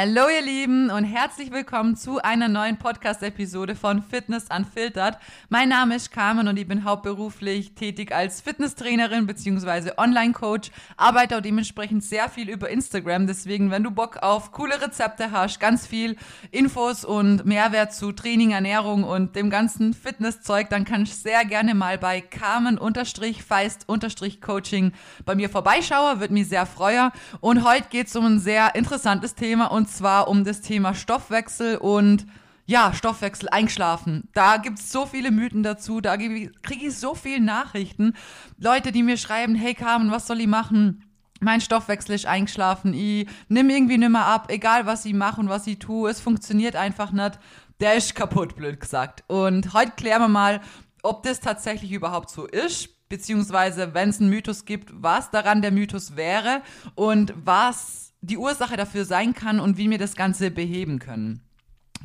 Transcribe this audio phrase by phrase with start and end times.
[0.00, 5.18] Hallo ihr Lieben und herzlich willkommen zu einer neuen Podcast-Episode von Fitness Unfiltered.
[5.48, 9.94] Mein Name ist Carmen und ich bin hauptberuflich tätig als Fitnesstrainerin bzw.
[9.96, 13.26] Online-Coach, arbeite auch dementsprechend sehr viel über Instagram.
[13.26, 16.14] Deswegen, wenn du Bock auf coole Rezepte hast, ganz viel
[16.52, 21.74] Infos und Mehrwert zu Training, Ernährung und dem ganzen Fitnesszeug, dann kannst du sehr gerne
[21.74, 24.92] mal bei Carmen-Feist-Coaching
[25.24, 26.20] bei mir vorbeischauen.
[26.20, 27.10] Würde mich sehr freuen.
[27.40, 31.76] Und heute geht es um ein sehr interessantes Thema und zwar um das Thema Stoffwechsel
[31.78, 32.26] und
[32.66, 34.28] ja, Stoffwechsel, einschlafen.
[34.34, 38.14] Da gibt es so viele Mythen dazu, da kriege ich so viele Nachrichten.
[38.58, 41.02] Leute, die mir schreiben, hey Carmen, was soll ich machen?
[41.40, 45.66] Mein Stoffwechsel ist eingeschlafen, ich nimm irgendwie nimmer ab, egal was ich mache und was
[45.66, 47.38] ich tue, es funktioniert einfach nicht.
[47.80, 49.24] Der ist kaputt, blöd gesagt.
[49.28, 50.60] Und heute klären wir mal,
[51.02, 55.70] ob das tatsächlich überhaupt so ist, beziehungsweise wenn es einen Mythos gibt, was daran der
[55.70, 56.60] Mythos wäre
[56.96, 61.42] und was die Ursache dafür sein kann und wie wir das Ganze beheben können.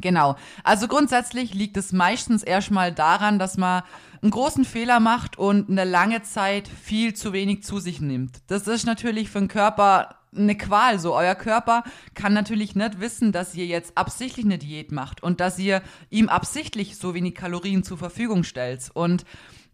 [0.01, 0.35] Genau.
[0.63, 3.83] Also grundsätzlich liegt es meistens erstmal daran, dass man
[4.21, 8.41] einen großen Fehler macht und eine lange Zeit viel zu wenig zu sich nimmt.
[8.47, 10.97] Das ist natürlich für den Körper eine Qual.
[10.99, 11.83] So, euer Körper
[12.15, 16.29] kann natürlich nicht wissen, dass ihr jetzt absichtlich eine Diät macht und dass ihr ihm
[16.29, 18.89] absichtlich so wenig Kalorien zur Verfügung stellt.
[18.93, 19.25] Und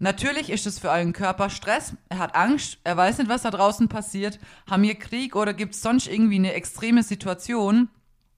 [0.01, 3.51] Natürlich ist es für euren Körper Stress, er hat Angst, er weiß nicht, was da
[3.51, 7.89] draußen passiert, haben wir Krieg oder gibt es sonst irgendwie eine extreme Situation.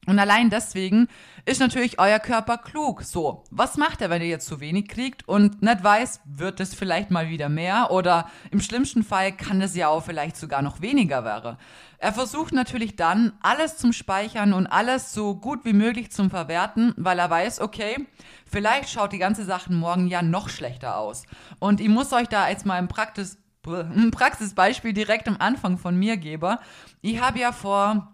[0.08, 1.08] Und allein deswegen
[1.46, 3.04] ist natürlich euer Körper klug.
[3.04, 6.74] So, was macht er, wenn ihr jetzt zu wenig kriegt und nicht weiß, wird es
[6.74, 10.82] vielleicht mal wieder mehr oder im schlimmsten Fall kann es ja auch vielleicht sogar noch
[10.82, 11.56] weniger werden.
[12.00, 16.96] Er versucht natürlich dann, alles zum Speichern und alles so gut wie möglich zum Verwerten,
[16.98, 18.08] weil er weiß, okay,
[18.48, 21.26] vielleicht schaut die ganze Sache morgen ja noch schlechter aus.
[21.60, 25.96] Und ich muss euch da jetzt mal ein, Praxis, ein Praxisbeispiel direkt am Anfang von
[25.96, 26.58] mir geben.
[27.02, 28.12] Ich habe ja vor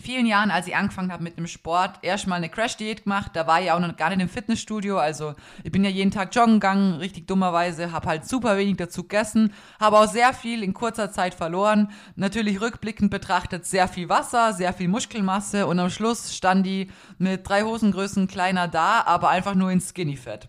[0.00, 3.32] vielen Jahren, als ich angefangen habe mit dem Sport, erstmal eine Crash-Diät gemacht.
[3.34, 4.98] Da war ich auch noch gar nicht im Fitnessstudio.
[4.98, 9.02] Also ich bin ja jeden Tag joggen gegangen, richtig dummerweise, habe halt super wenig dazu
[9.02, 11.90] gegessen, habe auch sehr viel in kurzer Zeit verloren.
[12.16, 17.48] Natürlich rückblickend betrachtet sehr viel Wasser, sehr viel Muskelmasse und am Schluss stand die mit
[17.48, 20.48] drei Hosengrößen kleiner da, aber einfach nur in Skinny-Fett.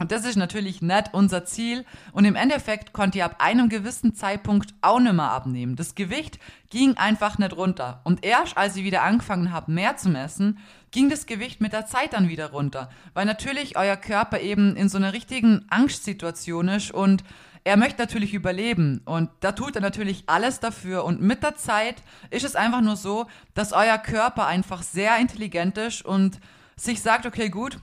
[0.00, 1.84] Und das ist natürlich nicht unser Ziel.
[2.12, 5.76] Und im Endeffekt konnte ich ab einem gewissen Zeitpunkt auch nicht mehr abnehmen.
[5.76, 6.38] Das Gewicht
[6.70, 8.00] ging einfach nicht runter.
[8.04, 10.58] Und erst als ich wieder angefangen habe, mehr zu messen,
[10.90, 12.88] ging das Gewicht mit der Zeit dann wieder runter.
[13.12, 17.22] Weil natürlich euer Körper eben in so einer richtigen Angstsituation ist und
[17.62, 21.96] er möchte natürlich überleben und da tut er natürlich alles dafür und mit der Zeit
[22.30, 26.40] ist es einfach nur so, dass euer Körper einfach sehr intelligent ist und
[26.76, 27.78] sich sagt, okay, gut,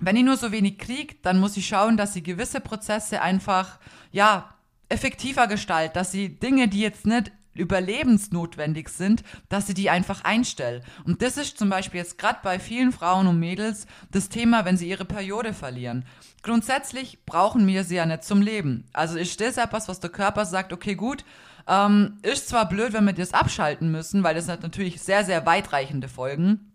[0.00, 3.78] wenn ich nur so wenig kriege, dann muss ich schauen, dass sie gewisse Prozesse einfach,
[4.10, 4.54] ja,
[4.88, 10.82] effektiver gestaltet, dass sie Dinge, die jetzt nicht überlebensnotwendig sind, dass sie die einfach einstellen.
[11.04, 14.76] Und das ist zum Beispiel jetzt gerade bei vielen Frauen und Mädels das Thema, wenn
[14.76, 16.04] sie ihre Periode verlieren.
[16.42, 18.88] Grundsätzlich brauchen wir sie ja nicht zum Leben.
[18.92, 21.24] Also ist das etwas, was der Körper sagt, okay, gut,
[21.68, 25.46] ähm, ist zwar blöd, wenn wir das abschalten müssen, weil das hat natürlich sehr, sehr
[25.46, 26.71] weitreichende Folgen.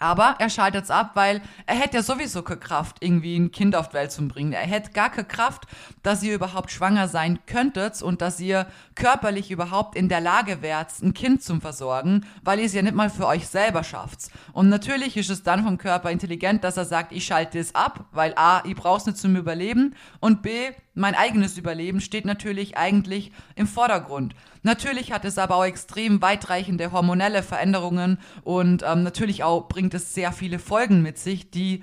[0.00, 3.76] Aber er schaltet es ab, weil er hätte ja sowieso keine Kraft, irgendwie ein Kind
[3.76, 4.52] auf die Welt zu bringen.
[4.52, 5.64] Er hätte gar keine Kraft,
[6.02, 10.90] dass ihr überhaupt schwanger sein könntet und dass ihr körperlich überhaupt in der Lage wärt,
[11.02, 14.30] ein Kind zu versorgen, weil ihr es ja nicht mal für euch selber schafft.
[14.52, 18.06] Und natürlich ist es dann vom Körper intelligent, dass er sagt, ich schalte es ab,
[18.12, 23.32] weil A, ich brauch's nicht zum Überleben und B, mein eigenes Überleben steht natürlich eigentlich
[23.54, 24.34] im Vordergrund.
[24.62, 30.14] Natürlich hat es aber auch extrem weitreichende hormonelle Veränderungen und ähm, natürlich auch bringt es
[30.14, 31.82] sehr viele Folgen mit sich, die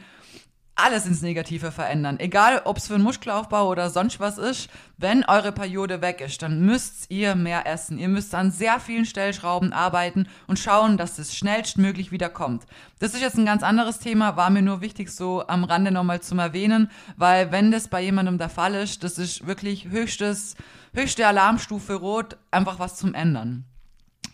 [0.78, 2.20] alles ins Negative verändern.
[2.20, 6.44] Egal, ob es für einen Muskelaufbau oder sonst was ist, wenn eure Periode weg ist,
[6.44, 7.98] dann müsst ihr mehr essen.
[7.98, 12.66] Ihr müsst an sehr vielen Stellschrauben arbeiten und schauen, dass es schnellstmöglich wieder kommt.
[13.00, 16.22] Das ist jetzt ein ganz anderes Thema, war mir nur wichtig, so am Rande nochmal
[16.22, 20.56] zu erwähnen, weil wenn das bei jemandem der Fall ist, das ist wirklich höchstes,
[20.94, 23.66] höchste Alarmstufe rot, einfach was zum Ändern.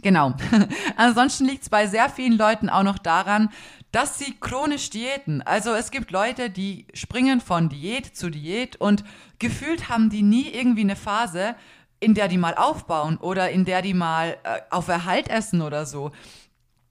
[0.02, 0.34] Genau.
[0.98, 3.50] Ansonsten liegt es bei sehr vielen Leuten auch noch daran,
[3.92, 5.42] dass sie chronisch diäten.
[5.42, 9.04] Also es gibt Leute, die springen von Diät zu Diät und
[9.40, 11.56] gefühlt haben die nie irgendwie eine Phase,
[12.00, 15.86] in der die mal aufbauen oder in der die mal äh, auf Erhalt essen oder
[15.86, 16.12] so.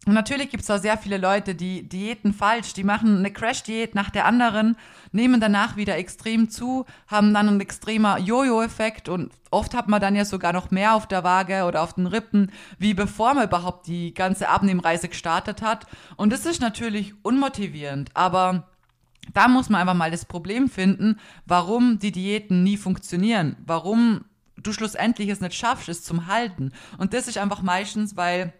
[0.04, 3.94] Und natürlich gibt es da sehr viele Leute, die Diäten falsch, die machen eine Crash-Diät
[3.94, 4.76] nach der anderen,
[5.12, 10.16] nehmen danach wieder extrem zu, haben dann einen extremer Jojo-Effekt und oft hat man dann
[10.16, 13.86] ja sogar noch mehr auf der Waage oder auf den Rippen, wie bevor man überhaupt
[13.86, 15.86] die ganze Abnehmreise gestartet hat.
[16.16, 18.66] Und das ist natürlich unmotivierend, aber
[19.34, 24.24] da muss man einfach mal das Problem finden, warum die Diäten nie funktionieren, warum
[24.56, 26.72] du schlussendlich es nicht schaffst, es zum Halten.
[26.98, 28.52] Und das ist einfach meistens, weil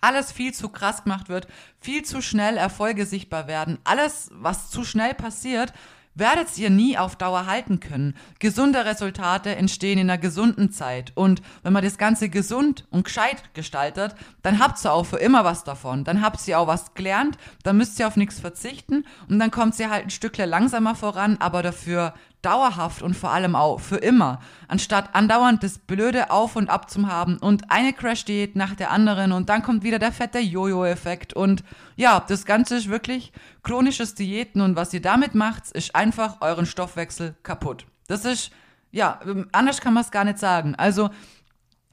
[0.00, 1.46] alles viel zu krass gemacht wird,
[1.80, 5.72] viel zu schnell Erfolge sichtbar werden, alles, was zu schnell passiert,
[6.14, 8.14] werdet ihr nie auf Dauer halten können.
[8.38, 11.12] Gesunde Resultate entstehen in einer gesunden Zeit.
[11.14, 15.44] Und wenn man das Ganze gesund und gescheit gestaltet, dann habt ihr auch für immer
[15.44, 16.04] was davon.
[16.04, 19.78] Dann habt ihr auch was gelernt, dann müsst ihr auf nichts verzichten und dann kommt
[19.78, 24.40] ihr halt ein Stückchen langsamer voran, aber dafür dauerhaft und vor allem auch für immer,
[24.68, 29.32] anstatt andauernd das Blöde auf und ab zu haben und eine Crash-Diät nach der anderen
[29.32, 31.62] und dann kommt wieder der fette Jojo-Effekt und
[31.96, 33.32] ja, das Ganze ist wirklich
[33.62, 37.86] chronisches Diäten und was ihr damit macht, ist einfach euren Stoffwechsel kaputt.
[38.08, 38.50] Das ist,
[38.90, 39.20] ja,
[39.52, 40.74] anders kann man es gar nicht sagen.
[40.74, 41.10] Also,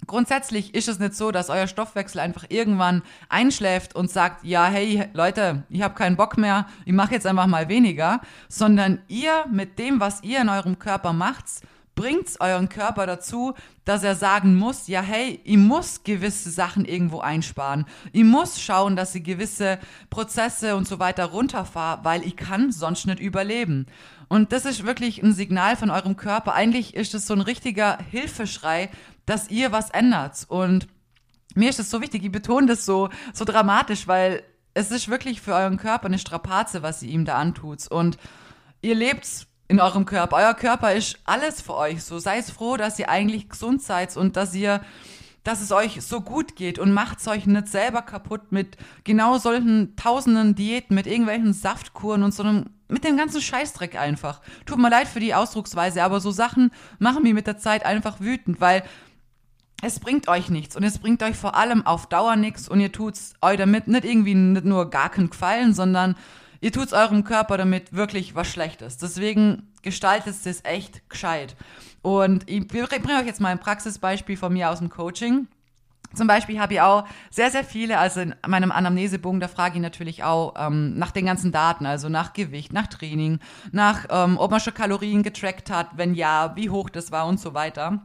[0.08, 5.08] Grundsätzlich ist es nicht so, dass euer Stoffwechsel einfach irgendwann einschläft und sagt, ja, hey
[5.14, 9.78] Leute, ich habe keinen Bock mehr, ich mache jetzt einfach mal weniger, sondern ihr mit
[9.78, 11.46] dem, was ihr in eurem Körper macht,
[11.98, 17.20] bringt euren Körper dazu, dass er sagen muss, ja, hey, ich muss gewisse Sachen irgendwo
[17.20, 17.86] einsparen.
[18.14, 23.08] Ich muss schauen, dass ich gewisse Prozesse und so weiter runterfahre, weil ich kann sonst
[23.08, 23.88] nicht überleben.
[24.30, 26.54] Und das ist wirklich ein Signal von eurem Körper.
[26.54, 28.90] Eigentlich ist es so ein richtiger Hilfeschrei,
[29.28, 30.46] dass ihr was ändert.
[30.48, 30.88] Und
[31.54, 34.42] mir ist es so wichtig, ich betone das so, so dramatisch, weil
[34.74, 37.88] es ist wirklich für euren Körper eine Strapaze, was ihr ihm da antut.
[37.88, 38.18] Und
[38.82, 40.38] ihr lebt in eurem Körper.
[40.38, 42.04] Euer Körper ist alles für euch.
[42.04, 44.82] So seid froh, dass ihr eigentlich gesund seid und dass ihr,
[45.44, 49.38] dass es euch so gut geht und macht es euch nicht selber kaputt mit genau
[49.40, 54.42] solchen tausenden Diäten, mit irgendwelchen Saftkuren und so einem, mit dem ganzen Scheißdreck einfach.
[54.66, 58.22] Tut mir leid für die Ausdrucksweise, aber so Sachen machen mich mit der Zeit einfach
[58.22, 58.84] wütend, weil
[59.82, 62.92] es bringt euch nichts und es bringt euch vor allem auf Dauer nichts und ihr
[62.92, 66.16] tut's euch damit nicht irgendwie nicht nur gar keinen Gefallen, sondern
[66.62, 68.98] ihr tut's eurem Körper damit wirklich was Schlechtes.
[68.98, 71.56] Deswegen gestaltet es echt gescheit.
[72.02, 75.48] Und ich bringe euch jetzt mal ein Praxisbeispiel von mir aus dem Coaching.
[76.14, 79.82] Zum Beispiel habe ich auch sehr, sehr viele, also in meinem Anamnesebogen, da frage ich
[79.82, 83.40] natürlich auch ähm, nach den ganzen Daten, also nach Gewicht, nach Training,
[83.72, 87.40] nach, ähm, ob man schon Kalorien getrackt hat, wenn ja, wie hoch das war und
[87.40, 88.02] so weiter.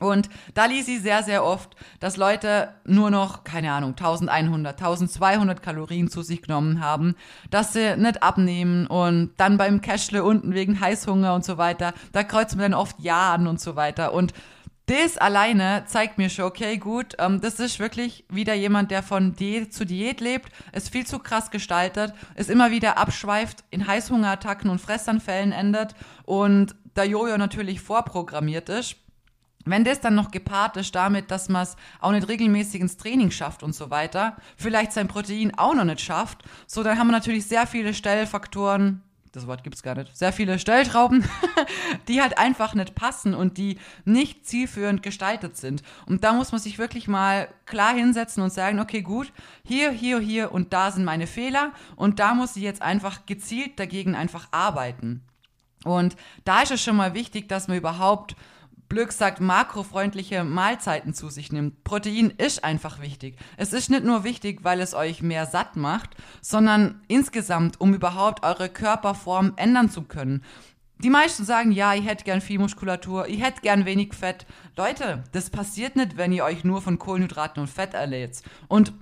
[0.00, 5.62] Und da ließ sie sehr, sehr oft, dass Leute nur noch, keine Ahnung, 1100, 1200
[5.62, 7.14] Kalorien zu sich genommen haben,
[7.50, 12.22] dass sie nicht abnehmen und dann beim Cashle unten wegen Heißhunger und so weiter, da
[12.24, 14.12] kreuzt man dann oft Ja an und so weiter.
[14.12, 14.34] Und
[14.86, 19.34] das alleine zeigt mir schon, okay, gut, ähm, das ist wirklich wieder jemand, der von
[19.34, 24.70] Diät zu Diät lebt, ist viel zu krass gestaltet, ist immer wieder abschweift, in Heißhungerattacken
[24.70, 25.94] und Fressanfällen endet
[26.24, 28.96] und der Jojo natürlich vorprogrammiert ist
[29.66, 33.30] wenn das dann noch gepaart ist damit, dass man es auch nicht regelmäßig ins Training
[33.30, 37.12] schafft und so weiter, vielleicht sein Protein auch noch nicht schafft, so dann haben wir
[37.12, 39.02] natürlich sehr viele Stellfaktoren,
[39.36, 41.22] das Wort gibt's gar nicht, sehr viele Stellschrauben,
[42.08, 45.82] die halt einfach nicht passen und die nicht zielführend gestaltet sind.
[46.06, 49.30] Und da muss man sich wirklich mal klar hinsetzen und sagen, okay, gut,
[49.62, 53.78] hier, hier, hier und da sind meine Fehler und da muss ich jetzt einfach gezielt
[53.78, 55.22] dagegen einfach arbeiten.
[55.84, 58.36] Und da ist es schon mal wichtig, dass man überhaupt
[58.88, 61.82] Blöck sagt, makrofreundliche Mahlzeiten zu sich nimmt.
[61.82, 63.36] Protein ist einfach wichtig.
[63.56, 66.10] Es ist nicht nur wichtig, weil es euch mehr satt macht,
[66.40, 70.44] sondern insgesamt, um überhaupt eure Körperform ändern zu können.
[70.98, 74.46] Die meisten sagen, ja, ich hätte gern viel Muskulatur, ich hätte gern wenig Fett.
[74.76, 78.42] Leute, das passiert nicht, wenn ihr euch nur von Kohlenhydraten und Fett erlädt.
[78.68, 78.92] Und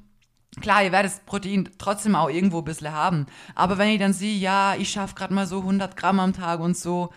[0.60, 3.26] Klar, ihr werdet Protein trotzdem auch irgendwo ein bisschen haben.
[3.56, 6.60] Aber wenn ihr dann seht, ja, ich schaffe gerade mal so 100 Gramm am Tag
[6.60, 7.10] und so,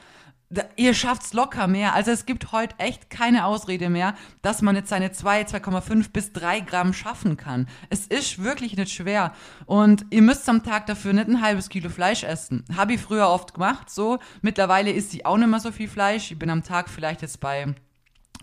[0.77, 1.93] ihr schafft's locker mehr.
[1.93, 6.31] Also es gibt heute echt keine Ausrede mehr, dass man jetzt seine 2, 2,5 bis
[6.31, 7.67] 3 Gramm schaffen kann.
[7.89, 9.33] Es ist wirklich nicht schwer.
[9.65, 12.63] Und ihr müsst am Tag dafür nicht ein halbes Kilo Fleisch essen.
[12.75, 14.19] Habe ich früher oft gemacht, so.
[14.41, 16.31] Mittlerweile isst sie auch nicht mehr so viel Fleisch.
[16.31, 17.75] Ich bin am Tag vielleicht jetzt bei,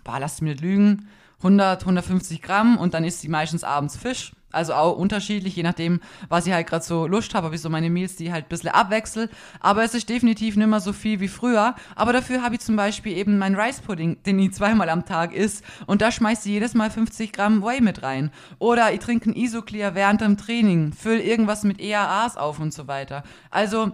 [0.03, 1.09] boah, lasst mich nicht lügen,
[1.39, 4.31] 100, 150 Gramm und dann isst sie meistens abends Fisch.
[4.55, 7.89] Also auch unterschiedlich, je nachdem, was ich halt gerade so Lust habe, habe so meine
[7.89, 9.29] Meals, die halt ein bisschen abwechsel.
[9.59, 11.75] Aber es ist definitiv nicht mehr so viel wie früher.
[11.95, 15.33] Aber dafür habe ich zum Beispiel eben meinen Rice Pudding, den ich zweimal am Tag
[15.33, 15.63] isst.
[15.85, 18.31] Und da schmeiße ich jedes Mal 50 Gramm Whey mit rein.
[18.59, 22.87] Oder ich trinke ein Isoclear während dem Training, fülle irgendwas mit EAAs auf und so
[22.87, 23.23] weiter.
[23.51, 23.91] Also,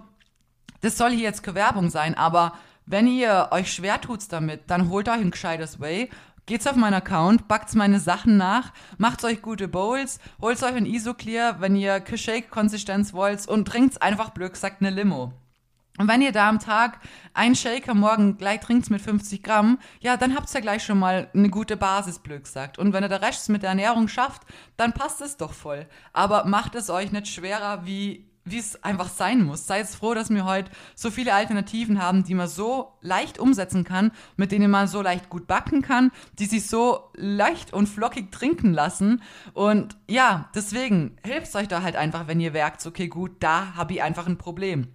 [0.82, 2.54] das soll hier jetzt keine Werbung sein, aber
[2.86, 6.10] wenn ihr euch schwer tut damit, dann holt euch ein gescheites Whey
[6.46, 10.86] Geht's auf meinen Account, backt meine Sachen nach, macht euch gute Bowls, holt euch ein
[10.86, 15.34] Isoclear, wenn ihr Shake-Konsistenz wollt und trinkt's einfach blöd gesagt eine Limo.
[15.98, 17.00] Und wenn ihr da am Tag
[17.34, 20.98] einen Shaker morgen gleich trinkt mit 50 Gramm, ja, dann habt ihr ja gleich schon
[20.98, 22.80] mal eine gute Basis, blöd gesagt.
[22.80, 24.42] Und wenn ihr der Rest mit der Ernährung schafft,
[24.78, 25.86] dann passt es doch voll.
[26.12, 29.68] Aber macht es euch nicht schwerer, wie wie es einfach sein muss.
[29.68, 33.84] Sei es froh, dass wir heute so viele Alternativen haben, die man so leicht umsetzen
[33.84, 38.32] kann, mit denen man so leicht gut backen kann, die sich so leicht und flockig
[38.32, 39.22] trinken lassen.
[39.54, 43.94] Und ja, deswegen hilft euch da halt einfach, wenn ihr merkt, okay, gut, da habe
[43.94, 44.88] ich einfach ein Problem.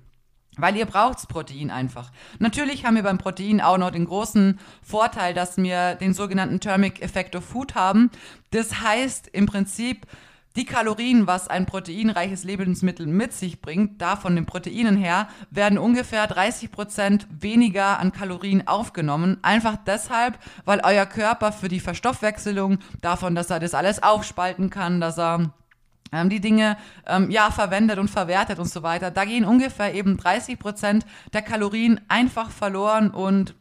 [0.58, 2.10] Weil ihr braucht Protein einfach.
[2.38, 7.02] Natürlich haben wir beim Protein auch noch den großen Vorteil, dass wir den sogenannten Thermic
[7.02, 8.10] Effect of Food haben.
[8.52, 10.06] Das heißt im Prinzip,
[10.56, 15.78] die Kalorien, was ein proteinreiches Lebensmittel mit sich bringt, da von den Proteinen her, werden
[15.78, 19.38] ungefähr 30 Prozent weniger an Kalorien aufgenommen.
[19.42, 25.00] Einfach deshalb, weil euer Körper für die Verstoffwechselung davon, dass er das alles aufspalten kann,
[25.00, 25.52] dass er
[26.12, 29.10] ähm, die Dinge ähm, ja verwendet und verwertet und so weiter.
[29.10, 33.54] Da gehen ungefähr eben 30 Prozent der Kalorien einfach verloren und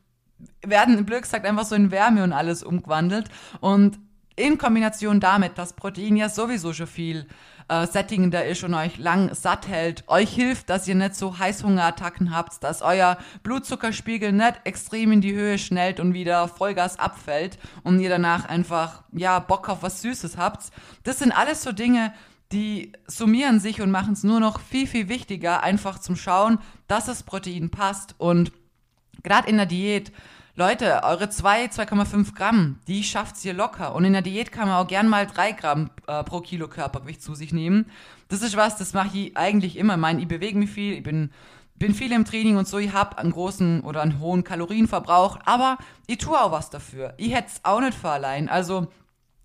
[0.62, 3.30] werden, Blöd gesagt, einfach so in Wärme und alles umgewandelt.
[3.60, 4.00] Und
[4.36, 7.28] in Kombination damit, dass Protein ja sowieso schon viel
[7.68, 12.36] äh, sättigender ist und euch lang satt hält, euch hilft, dass ihr nicht so Heißhungerattacken
[12.36, 18.00] habt, dass euer Blutzuckerspiegel nicht extrem in die Höhe schnellt und wieder Vollgas abfällt und
[18.00, 20.72] ihr danach einfach, ja, Bock auf was Süßes habt.
[21.04, 22.14] Das sind alles so Dinge,
[22.52, 27.06] die summieren sich und machen es nur noch viel, viel wichtiger, einfach zum Schauen, dass
[27.06, 28.52] das Protein passt und
[29.24, 30.12] gerade in der Diät
[30.58, 33.94] Leute, eure 2, 2,5 Gramm, die schafft's hier locker.
[33.94, 37.22] Und in der Diät kann man auch gern mal 3 Gramm äh, pro Kilo Körpergewicht
[37.22, 37.92] zu sich nehmen.
[38.30, 39.96] Das ist was, das mache ich eigentlich immer.
[39.96, 41.30] Ich meine, ich bewege mich viel, ich bin,
[41.76, 45.78] bin viel im Training und so, ich habe einen großen oder einen hohen Kalorienverbrauch, aber
[46.08, 47.16] ich tue auch was dafür.
[47.18, 48.48] Ich hätte es auch nicht für allein.
[48.48, 48.88] Also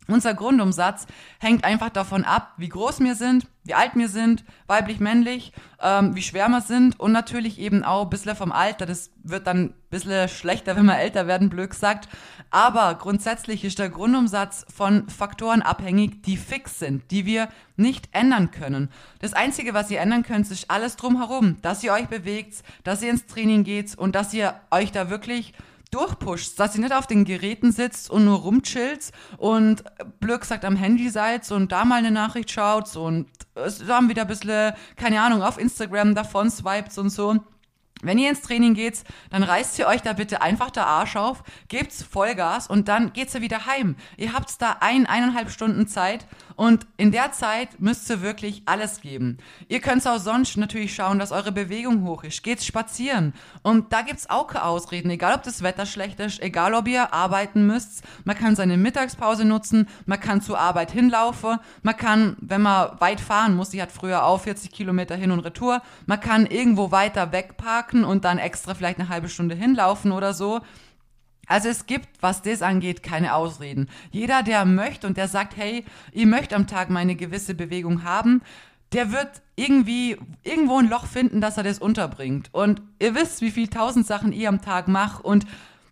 [0.09, 1.07] unser Grundumsatz
[1.38, 6.16] hängt einfach davon ab, wie groß wir sind, wie alt wir sind, weiblich, männlich, ähm,
[6.16, 8.87] wie schwer wir sind und natürlich eben auch ein bisschen vom Alter.
[8.87, 12.09] Das wird dann ein bisschen schlechter, wenn wir älter werden, blöd gesagt.
[12.50, 18.50] Aber grundsätzlich ist der Grundumsatz von Faktoren abhängig, die fix sind, die wir nicht ändern
[18.50, 18.90] können.
[19.21, 23.11] Das Einzige, was ihr ändern könnt, ist alles drumherum, dass ihr euch bewegt, dass ihr
[23.11, 25.52] ins Training geht und dass ihr euch da wirklich
[25.91, 29.83] durchpusht, dass ihr nicht auf den Geräten sitzt und nur rumchillt und
[30.21, 33.29] blöd gesagt am Handy seid und da mal eine Nachricht schaut und
[33.87, 37.41] dann wieder ein bisschen, keine Ahnung, auf Instagram davon swiped und so.
[38.03, 41.43] Wenn ihr ins Training geht, dann reißt ihr euch da bitte einfach der Arsch auf,
[41.69, 43.95] gebt's Vollgas und dann geht's ihr wieder heim.
[44.17, 46.27] Ihr habt da ein, eineinhalb Stunden Zeit
[46.61, 49.38] und in der Zeit müsst ihr wirklich alles geben.
[49.69, 52.43] Ihr könnt auch sonst natürlich schauen, dass eure Bewegung hoch ist.
[52.43, 53.33] Geht's spazieren.
[53.62, 57.14] Und da gibt's auch keine Ausreden, egal ob das Wetter schlecht ist, egal ob ihr
[57.14, 58.05] arbeiten müsst.
[58.25, 63.23] Man kann seine Mittagspause nutzen, man kann zur Arbeit hinlaufen, man kann, wenn man weit
[63.23, 67.33] fahren muss, sie hat früher auch 40 Kilometer hin und retour, man kann irgendwo weiter
[67.33, 70.61] wegparken parken und dann extra vielleicht eine halbe Stunde hinlaufen oder so.
[71.50, 73.88] Also es gibt, was das angeht, keine Ausreden.
[74.12, 78.42] Jeder, der möchte und der sagt, hey, ich möchte am Tag meine gewisse Bewegung haben,
[78.92, 82.50] der wird irgendwie irgendwo ein Loch finden, dass er das unterbringt.
[82.52, 85.45] Und ihr wisst, wie viel tausend Sachen ich am Tag mache und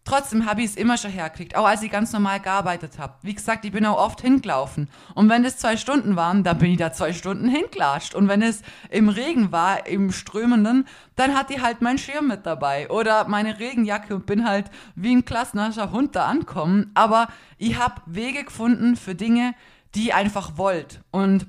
[0.09, 3.13] Trotzdem habe ich es immer schon hergekriegt, auch als ich ganz normal gearbeitet habe.
[3.21, 4.89] Wie gesagt, ich bin auch oft hingelaufen.
[5.15, 8.15] Und wenn es zwei Stunden waren, dann bin ich da zwei Stunden hingelatscht.
[8.15, 12.47] Und wenn es im Regen war, im Strömenden, dann hatte ich halt meinen Schirm mit
[12.47, 16.91] dabei oder meine Regenjacke und bin halt wie ein klassischer Hund da ankommen.
[16.95, 19.55] Aber ich habe Wege gefunden für Dinge,
[19.95, 21.03] die ihr einfach wollt.
[21.11, 21.47] Und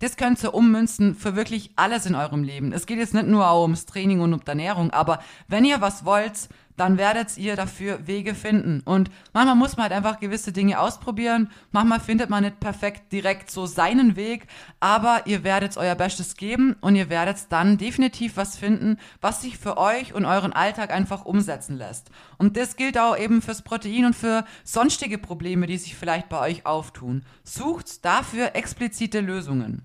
[0.00, 2.72] das könnt ihr ummünzen für wirklich alles in eurem Leben.
[2.72, 6.04] Es geht jetzt nicht nur ums Training und um die Ernährung, aber wenn ihr was
[6.04, 8.80] wollt, dann werdet ihr dafür Wege finden.
[8.84, 11.50] Und manchmal muss man halt einfach gewisse Dinge ausprobieren.
[11.72, 14.46] Manchmal findet man nicht perfekt direkt so seinen Weg,
[14.80, 19.58] aber ihr werdet euer Bestes geben und ihr werdet dann definitiv was finden, was sich
[19.58, 22.10] für euch und euren Alltag einfach umsetzen lässt.
[22.38, 26.40] Und das gilt auch eben fürs Protein und für sonstige Probleme, die sich vielleicht bei
[26.40, 27.24] euch auftun.
[27.44, 29.82] Sucht dafür explizite Lösungen.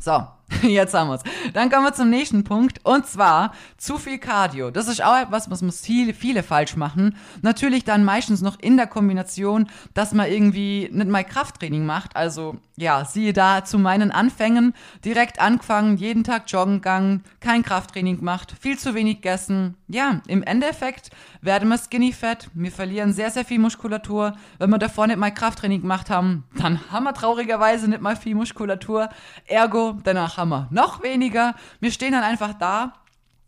[0.00, 0.26] So,
[0.62, 1.22] jetzt haben wir es.
[1.52, 4.70] Dann kommen wir zum nächsten Punkt und zwar zu viel Cardio.
[4.70, 7.16] Das ist auch etwas, was viele, viele falsch machen.
[7.42, 12.16] Natürlich dann meistens noch in der Kombination, dass man irgendwie nicht mal Krafttraining macht.
[12.16, 18.18] Also ja, siehe da zu meinen Anfängen direkt angefangen, jeden Tag joggen gegangen, kein Krafttraining
[18.18, 19.76] gemacht, viel zu wenig gegessen.
[19.86, 21.10] Ja, im Endeffekt
[21.42, 24.34] werden wir skinny fett, wir verlieren sehr, sehr viel Muskulatur.
[24.58, 28.34] Wenn wir davor nicht mal Krafttraining gemacht haben, dann haben wir traurigerweise nicht mal viel
[28.34, 29.10] Muskulatur.
[29.46, 31.54] Ergo, danach wir noch weniger.
[31.80, 32.94] Wir stehen dann einfach da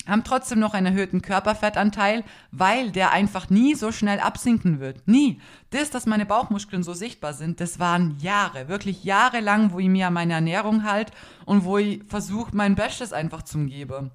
[0.07, 5.07] haben trotzdem noch einen erhöhten Körperfettanteil, weil der einfach nie so schnell absinken wird.
[5.07, 5.41] Nie.
[5.71, 10.09] Das, dass meine Bauchmuskeln so sichtbar sind, das waren Jahre, wirklich jahrelang, wo ich mir
[10.09, 11.13] an meine Ernährung halt
[11.45, 14.11] und wo ich versuche, mein Bestes einfach zum gebe.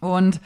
[0.00, 0.40] Und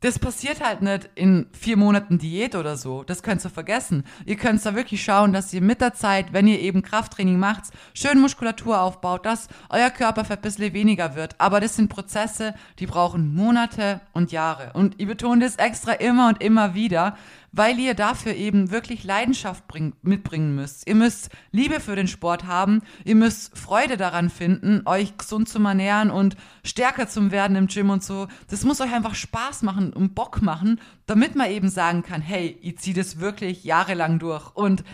[0.00, 3.02] das passiert halt nicht in vier Monaten Diät oder so.
[3.02, 4.04] Das könnt ihr vergessen.
[4.24, 7.64] Ihr könnt da wirklich schauen, dass ihr mit der Zeit, wenn ihr eben Krafttraining macht,
[7.92, 11.34] schön Muskulatur aufbaut, dass euer Körperfett ein bisschen weniger wird.
[11.38, 14.72] Aber das sind Prozesse, die brauchen Monate und Jahre.
[14.72, 17.16] Und ich betone das extra immer und immer wieder,
[17.52, 20.86] weil ihr dafür eben wirklich Leidenschaft bring, mitbringen müsst.
[20.88, 25.62] Ihr müsst Liebe für den Sport haben, ihr müsst Freude daran finden, euch gesund zu
[25.62, 28.28] ernähren und stärker zu werden im Gym und so.
[28.48, 32.58] Das muss euch einfach Spaß machen und Bock machen, damit man eben sagen kann, hey,
[32.62, 34.54] ich ziehe das wirklich jahrelang durch.
[34.54, 34.84] Und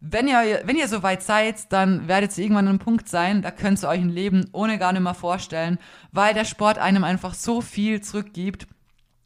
[0.00, 3.40] wenn ihr, wenn ihr so weit seid, dann werdet ihr irgendwann an einem Punkt sein,
[3.40, 5.78] da könnt ihr euch ein Leben ohne gar nicht mehr vorstellen,
[6.10, 8.66] weil der Sport einem einfach so viel zurückgibt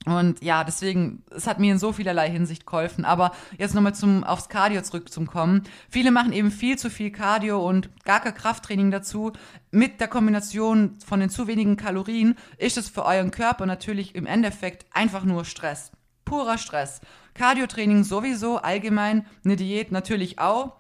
[0.07, 3.05] und ja, deswegen, es hat mir in so vielerlei Hinsicht geholfen.
[3.05, 5.65] Aber jetzt nochmal zum, aufs Cardio zurückzukommen.
[5.91, 9.33] Viele machen eben viel zu viel Cardio und gar kein Krafttraining dazu.
[9.73, 14.27] Mit der Kombination von den zu wenigen Kalorien ist es für euren Körper natürlich im
[14.27, 15.91] Endeffekt einfach nur Stress.
[16.25, 17.01] Purer Stress.
[17.35, 20.77] Cardio-Training sowieso, allgemein, eine Diät natürlich auch.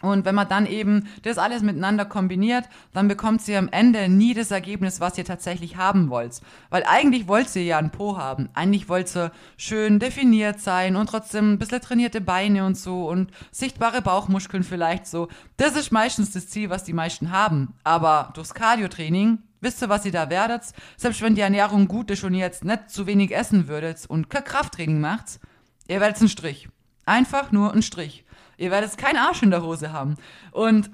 [0.00, 4.32] Und wenn man dann eben das alles miteinander kombiniert, dann bekommt ihr am Ende nie
[4.32, 6.40] das Ergebnis, was ihr tatsächlich haben wollt.
[6.70, 8.48] Weil eigentlich wollt ihr ja einen Po haben.
[8.54, 13.32] Eigentlich wollt ihr schön definiert sein und trotzdem ein bisschen trainierte Beine und so und
[13.50, 15.28] sichtbare Bauchmuskeln vielleicht so.
[15.56, 17.74] Das ist meistens das Ziel, was die meisten haben.
[17.82, 20.62] Aber durchs Cardio-Training Wisst ihr, was ihr da werdet?
[20.96, 24.30] Selbst wenn die Ernährung gut ist und ihr jetzt nicht zu wenig essen würdet und
[24.30, 25.40] kein Krafttraining macht,
[25.88, 26.68] ihr werdet einen Strich.
[27.06, 28.24] Einfach nur einen Strich.
[28.58, 30.16] Ihr werdet keinen Arsch in der Hose haben.
[30.52, 30.90] Und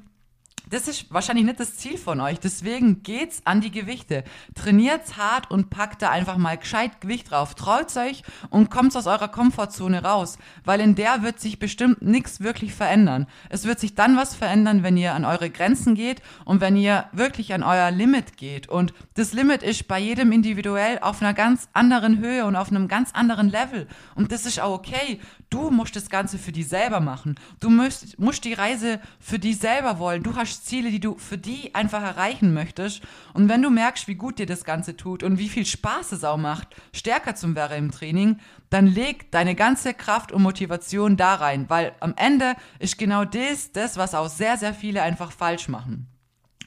[0.71, 2.40] das ist wahrscheinlich nicht das Ziel von euch.
[2.40, 4.25] Deswegen geht's an die Gewichte.
[4.54, 7.54] Trainiert's hart und packt da einfach mal gescheit Gewicht drauf.
[7.54, 12.40] Traut euch und kommt aus eurer Komfortzone raus, weil in der wird sich bestimmt nichts
[12.40, 13.26] wirklich verändern.
[13.50, 17.04] Es wird sich dann was verändern, wenn ihr an eure Grenzen geht und wenn ihr
[17.12, 18.68] wirklich an euer Limit geht.
[18.68, 22.88] Und das Limit ist bei jedem individuell auf einer ganz anderen Höhe und auf einem
[22.88, 23.87] ganz anderen Level.
[24.14, 25.21] Und das ist auch okay.
[25.55, 27.37] Du musst das Ganze für dich selber machen.
[27.61, 30.25] Du musst, musst die Reise für dich selber wollen.
[30.25, 33.03] Du hast Ziele, die du für die einfach erreichen möchtest.
[33.35, 36.25] Und wenn du merkst, wie gut dir das Ganze tut und wie viel Spaß es
[36.25, 41.37] auch macht, stärker zum wäre im Training, dann leg deine ganze Kraft und Motivation da
[41.37, 45.69] rein, weil am Ende ist genau das, das, was auch sehr, sehr viele einfach falsch
[45.69, 46.09] machen.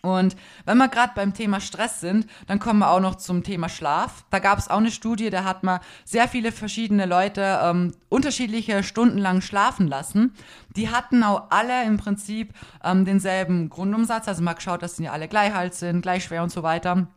[0.02, 0.36] Und
[0.66, 4.26] wenn wir gerade beim Thema Stress sind, dann kommen wir auch noch zum Thema Schlaf.
[4.30, 8.84] Da gab es auch eine Studie, da hat man sehr viele verschiedene Leute ähm, unterschiedliche
[8.84, 10.34] Stunden lang schlafen lassen.
[10.76, 15.28] Die hatten auch alle im Prinzip ähm, denselben Grundumsatz, also mal geschaut, dass die alle
[15.28, 17.08] gleich alt sind, gleich schwer und so weiter.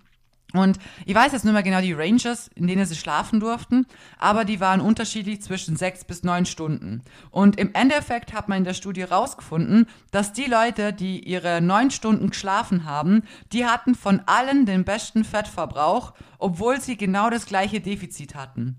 [0.52, 3.86] Und ich weiß jetzt nicht mehr genau die Ranges, in denen sie schlafen durften,
[4.18, 7.02] aber die waren unterschiedlich zwischen sechs bis neun Stunden.
[7.30, 11.90] Und im Endeffekt hat man in der Studie rausgefunden, dass die Leute, die ihre neun
[11.90, 17.80] Stunden geschlafen haben, die hatten von allen den besten Fettverbrauch, obwohl sie genau das gleiche
[17.80, 18.76] Defizit hatten.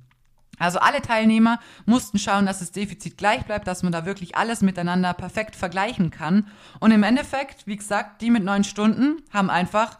[0.61, 4.61] Also alle Teilnehmer mussten schauen, dass das Defizit gleich bleibt, dass man da wirklich alles
[4.61, 6.47] miteinander perfekt vergleichen kann.
[6.79, 9.97] Und im Endeffekt, wie gesagt, die mit neun Stunden haben einfach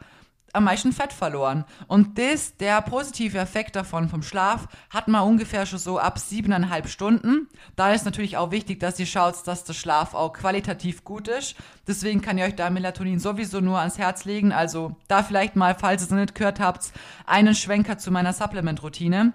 [0.54, 1.66] am meisten Fett verloren.
[1.88, 6.88] Und das, der positive Effekt davon vom Schlaf, hat man ungefähr schon so ab siebeneinhalb
[6.88, 7.48] Stunden.
[7.76, 11.56] Da ist natürlich auch wichtig, dass ihr schaut, dass der Schlaf auch qualitativ gut ist.
[11.88, 14.52] Deswegen kann ich euch da Melatonin sowieso nur ans Herz legen.
[14.52, 16.92] Also da vielleicht mal, falls ihr es noch nicht gehört habt,
[17.26, 19.34] einen Schwenker zu meiner Supplement-Routine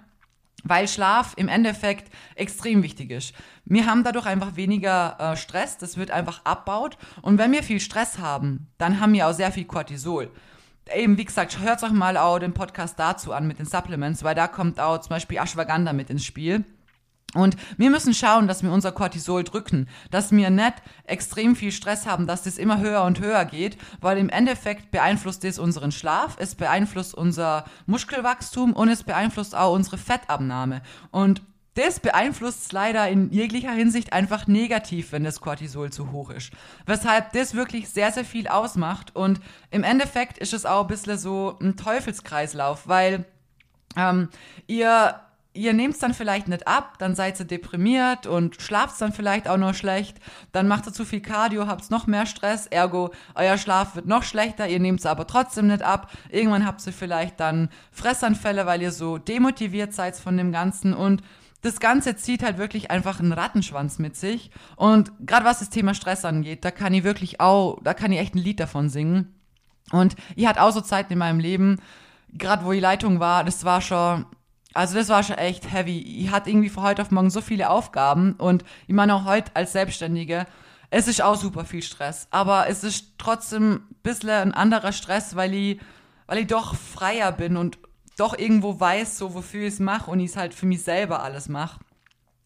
[0.63, 3.33] weil Schlaf im Endeffekt extrem wichtig ist.
[3.65, 6.97] Wir haben dadurch einfach weniger äh, Stress, das wird einfach abbaut.
[7.21, 10.31] Und wenn wir viel Stress haben, dann haben wir auch sehr viel Cortisol
[10.95, 14.35] eben, wie gesagt, hört euch mal auch den Podcast dazu an mit den Supplements, weil
[14.35, 16.63] da kommt auch zum Beispiel Ashwagandha mit ins Spiel.
[17.33, 22.07] Und wir müssen schauen, dass wir unser Cortisol drücken, dass wir nicht extrem viel Stress
[22.07, 26.37] haben, dass das immer höher und höher geht, weil im Endeffekt beeinflusst das unseren Schlaf,
[26.39, 30.81] es beeinflusst unser Muskelwachstum und es beeinflusst auch unsere Fettabnahme.
[31.11, 31.41] Und
[31.77, 36.51] das beeinflusst es leider in jeglicher Hinsicht einfach negativ, wenn das Cortisol zu hoch ist.
[36.85, 39.15] Weshalb das wirklich sehr, sehr viel ausmacht.
[39.15, 43.25] Und im Endeffekt ist es auch ein bisschen so ein Teufelskreislauf, weil
[43.95, 44.29] ähm,
[44.65, 45.19] ihr
[45.57, 49.47] ihr nehmt es dann vielleicht nicht ab, dann seid ihr deprimiert und schlaft dann vielleicht
[49.47, 50.17] auch noch schlecht,
[50.51, 54.23] dann macht ihr zu viel Cardio, habt noch mehr Stress, ergo euer Schlaf wird noch
[54.23, 56.11] schlechter, ihr nehmt es aber trotzdem nicht ab.
[56.29, 61.23] Irgendwann habt ihr vielleicht dann Fressanfälle, weil ihr so demotiviert seid von dem Ganzen und
[61.67, 64.51] das Ganze zieht halt wirklich einfach einen Rattenschwanz mit sich.
[64.75, 68.19] Und gerade was das Thema Stress angeht, da kann ich wirklich auch, da kann ich
[68.19, 69.35] echt ein Lied davon singen.
[69.91, 71.79] Und ich hatte auch so Zeiten in meinem Leben,
[72.33, 74.25] gerade wo die Leitung war, das war schon,
[74.73, 75.99] also das war schon echt heavy.
[75.99, 79.51] Ich hatte irgendwie von heute auf morgen so viele Aufgaben und ich meine auch heute
[79.55, 80.45] als Selbstständige,
[80.89, 82.27] es ist auch super viel Stress.
[82.31, 85.79] Aber es ist trotzdem ein bisschen ein anderer Stress, weil ich,
[86.27, 87.77] weil ich doch freier bin und
[88.17, 91.23] doch irgendwo weiß, so wofür ich es mache und ich es halt für mich selber
[91.23, 91.79] alles mache.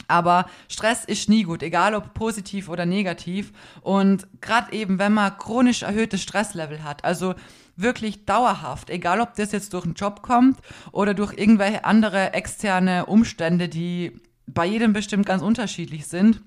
[0.07, 3.53] Aber Stress ist nie gut, egal ob positiv oder negativ.
[3.81, 7.33] Und gerade eben, wenn man chronisch erhöhtes Stresslevel hat, also
[7.77, 10.59] wirklich dauerhaft, egal ob das jetzt durch einen Job kommt
[10.91, 16.41] oder durch irgendwelche andere externe Umstände, die bei jedem bestimmt ganz unterschiedlich sind,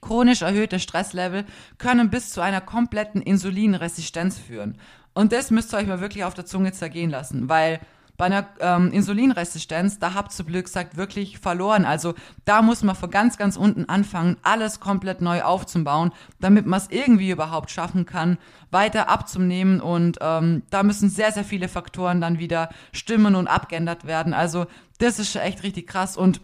[0.00, 1.44] chronisch erhöhte Stresslevel
[1.78, 4.78] können bis zu einer kompletten Insulinresistenz führen.
[5.12, 7.80] Und das müsst ihr euch mal wirklich auf der Zunge zergehen lassen, weil
[8.16, 11.84] bei einer ähm, Insulinresistenz, da habt ihr blöd gesagt wirklich verloren.
[11.84, 16.80] Also da muss man von ganz, ganz unten anfangen, alles komplett neu aufzubauen, damit man
[16.80, 18.38] es irgendwie überhaupt schaffen kann,
[18.70, 19.80] weiter abzunehmen.
[19.80, 24.34] Und ähm, da müssen sehr, sehr viele Faktoren dann wieder stimmen und abgeändert werden.
[24.34, 24.66] Also
[24.98, 26.16] das ist echt richtig krass.
[26.16, 26.40] Und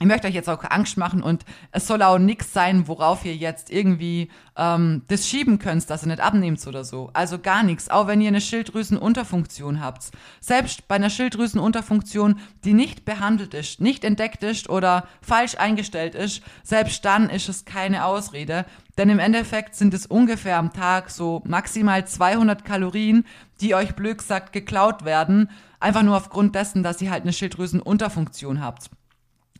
[0.00, 3.36] ich möchte euch jetzt auch Angst machen und es soll auch nichts sein, worauf ihr
[3.36, 7.10] jetzt irgendwie ähm, das schieben könnt, dass ihr nicht abnehmt oder so.
[7.12, 10.10] Also gar nichts, auch wenn ihr eine Schilddrüsenunterfunktion habt.
[10.40, 16.42] Selbst bei einer Schilddrüsenunterfunktion, die nicht behandelt ist, nicht entdeckt ist oder falsch eingestellt ist,
[16.64, 18.66] selbst dann ist es keine Ausrede.
[18.98, 23.24] Denn im Endeffekt sind es ungefähr am Tag so maximal 200 Kalorien,
[23.60, 28.60] die euch blöd gesagt geklaut werden, einfach nur aufgrund dessen, dass ihr halt eine Schilddrüsenunterfunktion
[28.60, 28.90] habt.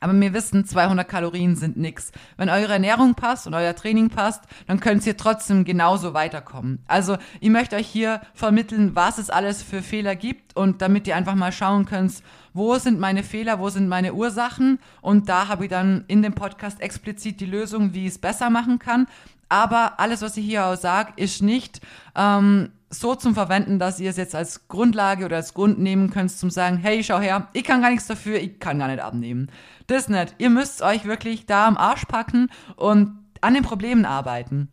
[0.04, 2.12] Aber wir wissen, 200 Kalorien sind nix.
[2.36, 6.80] Wenn eure Ernährung passt und euer Training passt, dann könnt ihr trotzdem genauso weiterkommen.
[6.86, 11.16] Also ich möchte euch hier vermitteln, was es alles für Fehler gibt und damit ihr
[11.16, 14.78] einfach mal schauen könnt, wo sind meine Fehler, wo sind meine Ursachen.
[15.00, 18.50] Und da habe ich dann in dem Podcast explizit die Lösung, wie ich es besser
[18.50, 19.06] machen kann.
[19.54, 21.80] Aber alles, was ich hier auch sage, ist nicht
[22.16, 26.32] ähm, so zum Verwenden, dass ihr es jetzt als Grundlage oder als Grund nehmen könnt,
[26.32, 29.48] zum sagen, hey, schau her, ich kann gar nichts dafür, ich kann gar nicht abnehmen.
[29.86, 30.34] Das nicht.
[30.38, 34.72] Ihr müsst euch wirklich da am Arsch packen und an den Problemen arbeiten.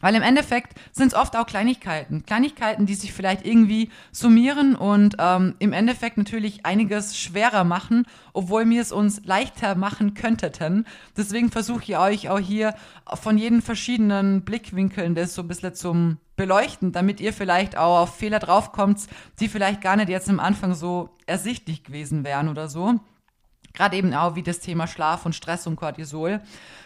[0.00, 2.24] Weil im Endeffekt sind es oft auch Kleinigkeiten.
[2.24, 8.68] Kleinigkeiten, die sich vielleicht irgendwie summieren und ähm, im Endeffekt natürlich einiges schwerer machen, obwohl
[8.68, 10.86] wir es uns leichter machen könnten.
[11.16, 12.74] Deswegen versuche ich euch auch hier
[13.14, 18.16] von jeden verschiedenen Blickwinkeln das so ein bisschen zum Beleuchten, damit ihr vielleicht auch auf
[18.16, 19.00] Fehler draufkommt,
[19.40, 23.00] die vielleicht gar nicht jetzt am Anfang so ersichtlich gewesen wären oder so.
[23.72, 26.40] Gerade eben auch wie das Thema Schlaf und Stress und Cortisol.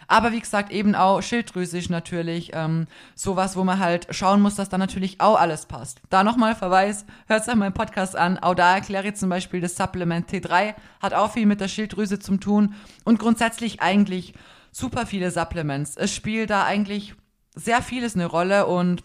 [0.06, 4.68] Aber wie gesagt, eben auch schilddrüsig natürlich ähm, sowas, wo man halt schauen muss, dass
[4.68, 6.00] da natürlich auch alles passt.
[6.10, 8.38] Da nochmal Verweis, hört euch meinen Podcast an.
[8.38, 12.18] Auch da erkläre ich zum Beispiel das Supplement T3, hat auch viel mit der Schilddrüse
[12.18, 14.34] zu tun und grundsätzlich eigentlich
[14.72, 15.96] super viele Supplements.
[15.96, 17.14] Es spielt da eigentlich
[17.54, 19.04] sehr vieles eine Rolle und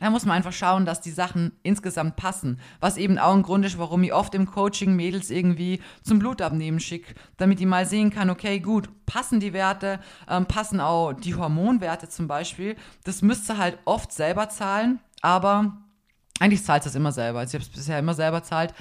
[0.00, 2.60] da muss man einfach schauen, dass die Sachen insgesamt passen.
[2.80, 6.80] Was eben auch ein Grund ist, warum ich oft im Coaching Mädels irgendwie zum Blutabnehmen
[6.80, 11.34] schicke, damit die mal sehen kann, okay, gut, passen die Werte, ähm, passen auch die
[11.34, 12.76] Hormonwerte zum Beispiel.
[13.04, 15.76] Das müsste halt oft selber zahlen, aber
[16.40, 17.40] eigentlich zahlt es immer selber.
[17.40, 18.74] Also ich habe es bisher immer selber zahlt.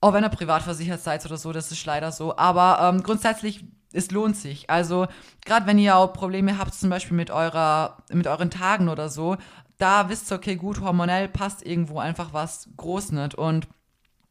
[0.00, 2.36] Auch wenn ihr privat versichert seid oder so, das ist leider so.
[2.36, 4.68] Aber ähm, grundsätzlich es lohnt sich.
[4.68, 5.06] Also
[5.44, 9.36] gerade wenn ihr auch Probleme habt, zum Beispiel mit eurer, mit euren Tagen oder so,
[9.78, 13.34] da wisst ihr, okay, gut, hormonell passt irgendwo einfach was groß nicht.
[13.34, 13.68] Und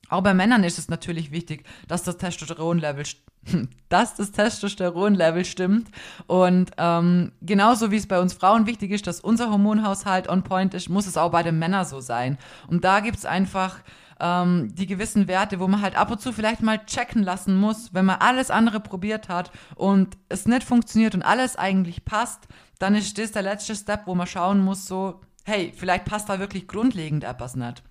[0.10, 3.06] auch bei Männern ist es natürlich wichtig, dass das Testosteronlevel
[3.90, 5.90] dass das Testosteronlevel stimmt.
[6.28, 10.74] Und ähm, genauso wie es bei uns Frauen wichtig ist, dass unser Hormonhaushalt on point
[10.74, 12.38] ist, muss es auch bei den Männern so sein.
[12.68, 13.80] Und da gibt es einfach
[14.20, 17.94] ähm, die gewissen Werte, wo man halt ab und zu vielleicht mal checken lassen muss,
[17.94, 22.48] wenn man alles andere probiert hat und es nicht funktioniert und alles eigentlich passt,
[22.80, 26.40] dann ist das der letzte Step, wo man schauen muss, so, hey, vielleicht passt da
[26.40, 27.84] wirklich grundlegend etwas nicht.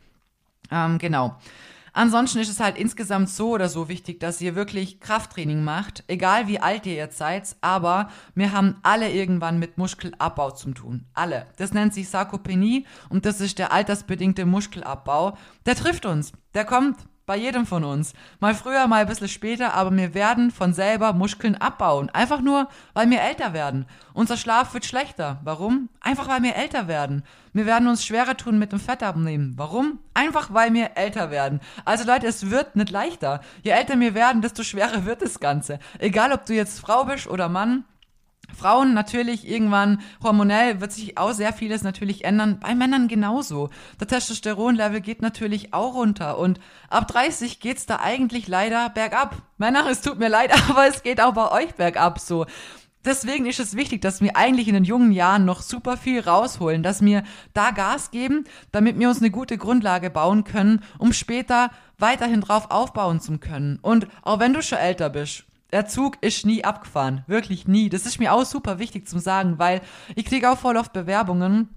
[0.71, 1.37] Ähm, genau.
[1.97, 6.49] Ansonsten ist es halt insgesamt so oder so wichtig, dass ihr wirklich Krafttraining macht, egal
[6.49, 11.07] wie alt ihr jetzt seid, aber wir haben alle irgendwann mit Muskelabbau zu tun.
[11.15, 11.47] Alle.
[11.57, 15.39] Das nennt sich Sarkopenie und das ist der altersbedingte Muskelabbau.
[15.67, 16.33] Der trifft uns.
[16.55, 18.13] Der kommt bei jedem von uns.
[18.41, 22.11] Mal früher, mal ein bisschen später, aber wir werden von selber Muskeln abbauen.
[22.11, 23.87] Einfach nur, weil wir älter werden.
[24.13, 25.41] Unser Schlaf wird schlechter.
[25.43, 25.89] Warum?
[26.01, 27.25] Einfach, weil wir älter werden.
[27.53, 29.55] Wir werden uns schwerer tun mit dem Fettabnehmen.
[29.57, 30.01] Warum?
[30.13, 31.61] Einfach, weil wir älter werden.
[31.85, 33.41] Also Leute, es wird nicht leichter.
[33.63, 35.79] Je älter wir werden, desto schwerer wird das Ganze.
[35.99, 37.85] Egal, ob du jetzt Frau bist oder Mann,
[38.57, 42.59] Frauen natürlich irgendwann hormonell wird sich auch sehr vieles natürlich ändern.
[42.61, 43.71] Bei Männern genauso.
[44.01, 49.43] Der Testosteronlevel geht natürlich auch runter und ab 30 geht's da eigentlich leider bergab.
[49.59, 52.47] Männer, es tut mir leid, aber es geht auch bei euch bergab so.
[53.05, 56.83] Deswegen ist es wichtig, dass wir eigentlich in den jungen Jahren noch super viel rausholen,
[56.83, 61.71] dass wir da Gas geben, damit wir uns eine gute Grundlage bauen können, um später
[61.99, 63.79] weiterhin drauf aufbauen zu können.
[63.83, 67.25] Und auch wenn du schon älter bist, der Zug ist nie abgefahren.
[67.27, 67.89] Wirklich nie.
[67.89, 69.81] Das ist mir auch super wichtig zu sagen, weil
[70.15, 71.69] ich kriege auch voll oft Bewerbungen,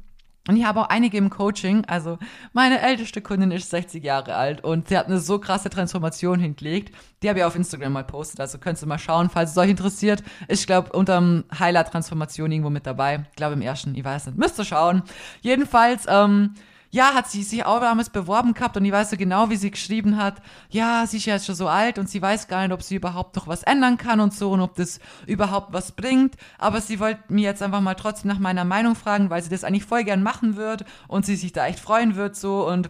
[0.48, 1.84] Und ich habe auch einige im Coaching.
[1.88, 2.18] Also
[2.54, 6.96] meine älteste Kundin ist 60 Jahre alt und sie hat eine so krasse Transformation hingelegt.
[7.22, 8.40] Die habe ich auf Instagram mal postet.
[8.40, 10.24] Also könnt ihr mal schauen, falls es euch interessiert.
[10.48, 13.26] Ich glaube, unterm Highlight Transformation irgendwo mit dabei.
[13.32, 14.38] Ich glaube im ersten, ich weiß nicht.
[14.38, 15.04] Müsst ihr schauen.
[15.42, 16.54] Jedenfalls, ähm,
[16.98, 19.70] ja, hat sie sich auch damals beworben gehabt und ich weiß so genau, wie sie
[19.70, 22.74] geschrieben hat, ja, sie ist ja jetzt schon so alt und sie weiß gar nicht,
[22.74, 26.36] ob sie überhaupt noch was ändern kann und so und ob das überhaupt was bringt.
[26.58, 29.64] Aber sie wollte mir jetzt einfach mal trotzdem nach meiner Meinung fragen, weil sie das
[29.64, 32.90] eigentlich voll gern machen wird und sie sich da echt freuen wird so und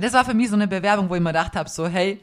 [0.00, 2.20] das war für mich so eine Bewerbung, wo ich mir gedacht habe, so, hey,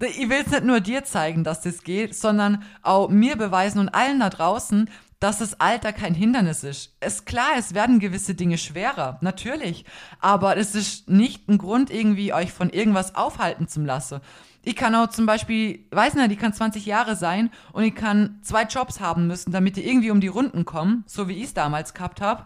[0.00, 3.88] ich will es nicht nur dir zeigen, dass das geht, sondern auch mir beweisen und
[3.88, 4.88] allen da draußen,
[5.24, 6.98] dass das Alter kein Hindernis ist.
[7.00, 9.86] Ist klar, es werden gewisse Dinge schwerer, natürlich.
[10.20, 14.20] Aber es ist nicht ein Grund, irgendwie euch von irgendwas aufhalten zu lassen.
[14.64, 18.38] Ich kann auch zum Beispiel, weiß nicht, die kann 20 Jahre sein und ich kann
[18.42, 21.54] zwei Jobs haben müssen, damit die irgendwie um die Runden kommen, so wie ich es
[21.54, 22.44] damals gehabt habe.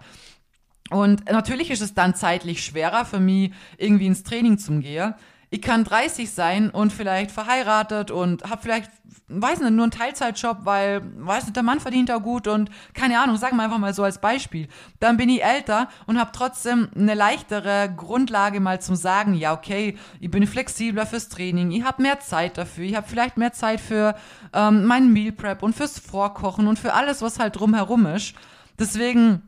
[0.90, 5.14] Und natürlich ist es dann zeitlich schwerer für mich, irgendwie ins Training zu gehen
[5.50, 8.90] ich kann 30 sein und vielleicht verheiratet und habe vielleicht,
[9.28, 13.18] weiß nicht, nur einen Teilzeitjob, weil, weiß nicht, der Mann verdient da gut und keine
[13.18, 14.68] Ahnung, sagen wir einfach mal so als Beispiel.
[15.00, 19.96] Dann bin ich älter und habe trotzdem eine leichtere Grundlage mal zum Sagen, ja, okay,
[20.20, 23.80] ich bin flexibler fürs Training, ich habe mehr Zeit dafür, ich habe vielleicht mehr Zeit
[23.80, 24.14] für
[24.52, 28.34] ähm, meinen Meal Prep und fürs Vorkochen und für alles, was halt drumherum ist.
[28.78, 29.47] Deswegen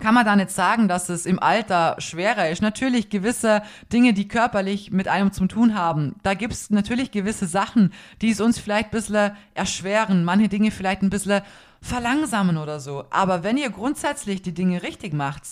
[0.00, 2.62] kann man da nicht sagen, dass es im Alter schwerer ist.
[2.62, 6.16] Natürlich gewisse Dinge, die körperlich mit einem zu tun haben.
[6.22, 10.70] Da gibt es natürlich gewisse Sachen, die es uns vielleicht ein bisschen erschweren, manche Dinge
[10.70, 11.42] vielleicht ein bisschen
[11.80, 13.04] verlangsamen oder so.
[13.10, 15.42] Aber wenn ihr grundsätzlich die Dinge richtig macht,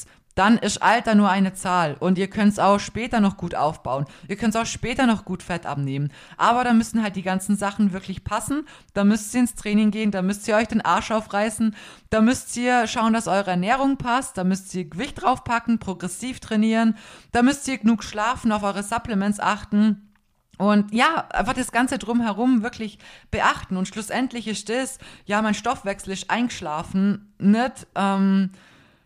[0.40, 4.06] dann ist Alter nur eine Zahl und ihr könnt es auch später noch gut aufbauen.
[4.26, 6.10] Ihr könnt es auch später noch gut Fett abnehmen.
[6.38, 8.66] Aber da müssen halt die ganzen Sachen wirklich passen.
[8.94, 11.76] Da müsst ihr ins Training gehen, da müsst ihr euch den Arsch aufreißen,
[12.08, 16.96] da müsst ihr schauen, dass eure Ernährung passt, da müsst ihr Gewicht draufpacken, progressiv trainieren,
[17.32, 20.10] da müsst ihr genug schlafen, auf eure Supplements achten.
[20.56, 22.98] Und ja, einfach das Ganze drumherum wirklich
[23.30, 23.76] beachten.
[23.76, 28.52] Und schlussendlich ist das, ja, mein Stoffwechsel ist eingeschlafen, nicht, ähm,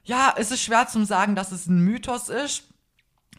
[0.04, 2.64] ja, es ist schwer zu sagen, dass es ein Mythos ist.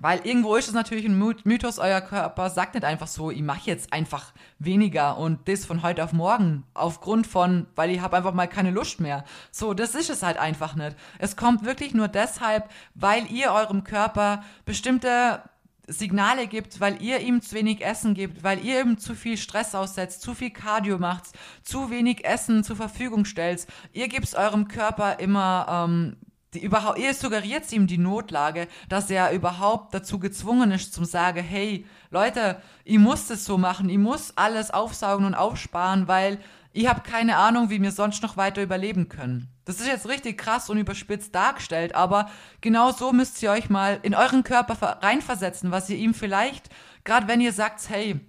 [0.01, 3.61] Weil irgendwo ist es natürlich ein Mythos, euer Körper sagt nicht einfach so, ich mache
[3.63, 8.33] jetzt einfach weniger und das von heute auf morgen aufgrund von, weil ich habe einfach
[8.33, 9.23] mal keine Lust mehr.
[9.51, 10.97] So, das ist es halt einfach nicht.
[11.17, 15.41] Es kommt wirklich nur deshalb, weil ihr eurem Körper bestimmte
[15.87, 19.75] Signale gibt, weil ihr ihm zu wenig Essen gibt, weil ihr ihm zu viel Stress
[19.75, 21.25] aussetzt, zu viel Cardio macht,
[21.63, 23.65] zu wenig Essen zur Verfügung stellt.
[23.93, 26.17] Ihr gebt eurem Körper immer ähm,
[26.55, 31.43] die überhaupt, ihr suggeriert ihm die Notlage, dass er überhaupt dazu gezwungen ist, zum sagen,
[31.43, 36.39] hey, Leute, ich muss das so machen, ich muss alles aufsaugen und aufsparen, weil
[36.71, 39.49] ich habe keine Ahnung, wie wir sonst noch weiter überleben können.
[39.65, 42.29] Das ist jetzt richtig krass und überspitzt dargestellt, aber
[42.61, 46.69] genau so müsst ihr euch mal in euren Körper reinversetzen, was ihr ihm vielleicht,
[47.03, 48.19] gerade wenn ihr sagt, hey,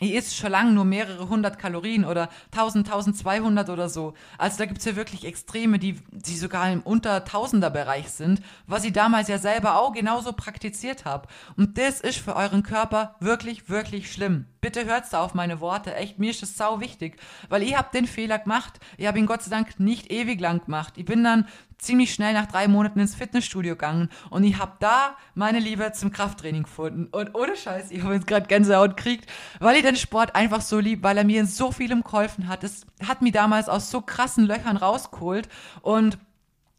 [0.00, 4.14] ihr isst schon lange nur mehrere hundert Kalorien oder 1000, 1200 oder so.
[4.36, 8.84] Also da gibt's ja wirklich Extreme, die, die sogar im unter Tausender Bereich sind, was
[8.84, 11.28] ich damals ja selber auch genauso praktiziert habe.
[11.56, 14.46] Und das ist für euren Körper wirklich, wirklich schlimm.
[14.60, 15.94] Bitte hört da auf meine Worte.
[15.94, 17.18] Echt, mir ist das sau wichtig,
[17.48, 18.80] weil ich habe den Fehler gemacht.
[18.96, 20.94] Ich habe ihn Gott sei Dank nicht ewig lang gemacht.
[20.96, 21.46] Ich bin dann
[21.78, 26.10] ziemlich schnell nach drei Monaten ins Fitnessstudio gegangen und ich habe da meine Liebe zum
[26.10, 27.06] Krafttraining gefunden.
[27.12, 30.80] Und ohne Scheiß, ich habe jetzt gerade Gänsehaut gekriegt, weil ich den Sport einfach so
[30.80, 32.64] lieb, weil er mir in so vielem geholfen hat.
[32.64, 35.48] Es hat mich damals aus so krassen Löchern rausgeholt
[35.82, 36.18] und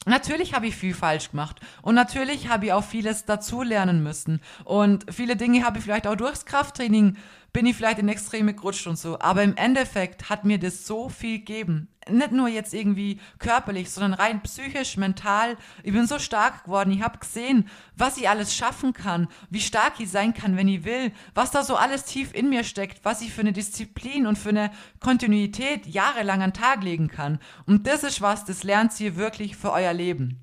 [0.06, 5.06] Natürlich habe ich viel falsch gemacht und natürlich habe ich auch vieles dazulernen müssen und
[5.14, 7.18] viele Dinge habe ich vielleicht auch durchs Krafttraining
[7.54, 9.20] bin ich vielleicht in Extreme gerutscht und so.
[9.20, 11.88] Aber im Endeffekt hat mir das so viel gegeben.
[12.10, 15.58] Nicht nur jetzt irgendwie körperlich, sondern rein psychisch, mental.
[15.84, 16.92] Ich bin so stark geworden.
[16.92, 20.84] Ich habe gesehen, was ich alles schaffen kann, wie stark ich sein kann, wenn ich
[20.84, 24.38] will, was da so alles tief in mir steckt, was ich für eine Disziplin und
[24.38, 27.40] für eine Kontinuität jahrelang an den Tag legen kann.
[27.66, 30.42] Und das ist was, das lernt ihr wirklich für euer Leben.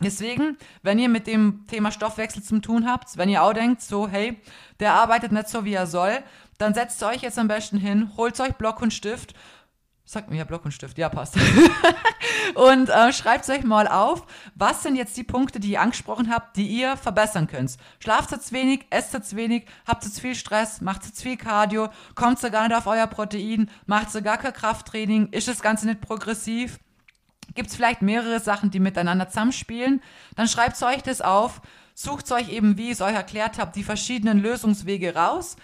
[0.00, 4.08] Deswegen, wenn ihr mit dem Thema Stoffwechsel zu tun habt, wenn ihr auch denkt, so,
[4.08, 4.40] hey,
[4.80, 6.18] der arbeitet nicht so, wie er soll,
[6.64, 9.34] dann setzt euch jetzt am besten hin, holt euch Block und Stift.
[10.06, 11.36] Sagt mir ja Block und Stift, ja passt.
[12.54, 16.56] und äh, schreibt euch mal auf, was sind jetzt die Punkte, die ihr angesprochen habt,
[16.56, 17.76] die ihr verbessern könnt.
[18.00, 22.42] Schlaft zu wenig, esst zu wenig, habt zu viel Stress, macht zu viel Cardio, kommt
[22.42, 26.00] ihr gar nicht auf euer Protein, macht ihr gar kein Krafttraining, ist das Ganze nicht
[26.00, 26.78] progressiv.
[27.54, 30.02] Gibt es vielleicht mehrere Sachen, die miteinander zusammenspielen?
[30.34, 31.60] Dann schreibt euch das auf,
[31.94, 35.56] sucht euch eben, wie ich es euch erklärt habe, die verschiedenen Lösungswege raus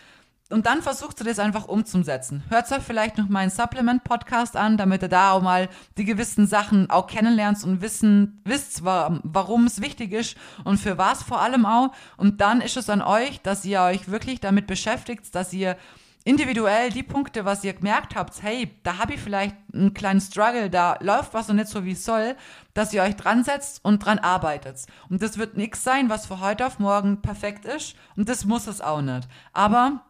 [0.51, 2.43] Und dann versucht ihr das einfach umzusetzen.
[2.49, 6.91] Hört euch vielleicht noch meinen Supplement-Podcast an, damit ihr da auch mal die gewissen Sachen
[6.91, 11.93] auch kennenlernt und wissen, wisst, warum es wichtig ist und für was vor allem auch.
[12.17, 15.77] Und dann ist es an euch, dass ihr euch wirklich damit beschäftigt, dass ihr
[16.25, 20.69] individuell die Punkte, was ihr gemerkt habt, hey, da habe ich vielleicht einen kleinen Struggle,
[20.69, 22.37] da läuft was noch nicht so wie es soll,
[22.75, 24.85] dass ihr euch dran setzt und dran arbeitet.
[25.09, 28.67] Und das wird nichts sein, was von heute auf morgen perfekt ist und das muss
[28.67, 29.29] es auch nicht.
[29.53, 30.05] Aber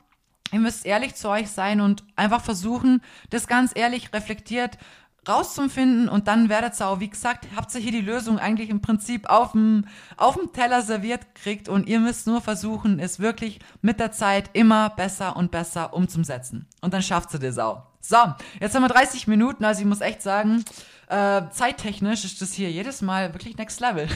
[0.52, 4.78] ihr müsst ehrlich zu euch sein und einfach versuchen, das ganz ehrlich reflektiert
[5.28, 8.80] rauszufinden und dann werdet ihr auch, wie gesagt, habt ihr hier die Lösung eigentlich im
[8.80, 9.86] Prinzip auf dem,
[10.16, 14.50] auf dem Teller serviert gekriegt und ihr müsst nur versuchen, es wirklich mit der Zeit
[14.54, 16.66] immer besser und besser umzusetzen.
[16.80, 17.82] Und dann schafft ihr das auch.
[18.00, 18.16] So,
[18.60, 20.64] jetzt haben wir 30 Minuten, also ich muss echt sagen,
[21.10, 24.06] äh, zeittechnisch ist das hier jedes Mal wirklich next level.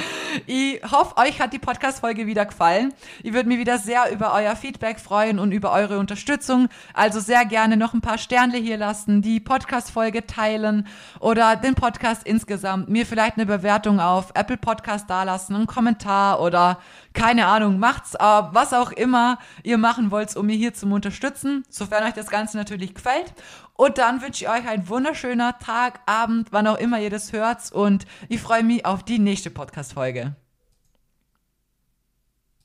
[0.46, 2.94] ich hoffe, euch hat die Podcast-Folge wieder gefallen.
[3.24, 6.68] Ich würde mich wieder sehr über euer Feedback freuen und über eure Unterstützung.
[6.92, 10.86] Also sehr gerne noch ein paar Sterne hier lassen, die Podcast-Folge teilen
[11.18, 12.88] oder den Podcast insgesamt.
[12.88, 16.78] Mir vielleicht eine Bewertung auf Apple Podcast dalassen, einen Kommentar oder
[17.14, 21.64] keine Ahnung, macht's, äh, was auch immer ihr machen wollt, um mir hier zu unterstützen,
[21.68, 23.32] sofern euch das Ganze natürlich gefällt.
[23.74, 27.72] Und dann wünsche ich euch einen wunderschöner Tag, Abend, wann auch immer ihr das hört.
[27.72, 30.36] Und ich freue mich auf die nächste Podcast-Folge.